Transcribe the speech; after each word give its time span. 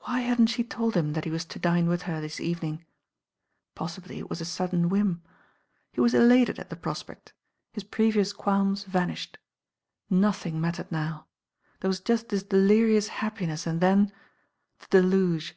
Why 0.00 0.20
hadn't 0.20 0.48
she 0.48 0.62
told 0.62 0.94
him 0.94 1.14
that 1.14 1.24
he 1.24 1.30
was 1.30 1.46
to 1.46 1.58
dme 1.58 1.88
with 1.88 2.02
her 2.02 2.20
this 2.20 2.38
evening? 2.38 2.84
Possibly 3.74 4.18
it 4.18 4.28
was 4.28 4.42
a 4.42 4.44
sudden 4.44 4.90
whim. 4.90 5.22
He 5.90 6.02
was 6.02 6.12
elated 6.12 6.58
at 6.58 6.68
the 6.68 6.76
prospect. 6.76 7.32
His 7.72 7.82
previous 7.82 8.34
qualms 8.34 8.84
vanished. 8.84 9.38
Nothing 10.10 10.60
mattered 10.60 10.92
now 10.92 11.28
There 11.80 11.88
was 11.88 12.00
just 12.00 12.28
this 12.28 12.42
delirious 12.42 13.08
happiness, 13.08 13.66
and 13.66 13.80
then— 13.80 14.12
the 14.80 14.86
deluge. 15.00 15.56